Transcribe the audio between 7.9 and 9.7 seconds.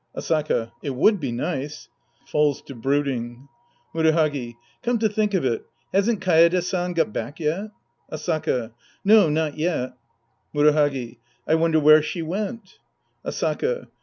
Asaka. No, not